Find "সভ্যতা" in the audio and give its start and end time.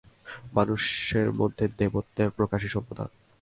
2.69-3.05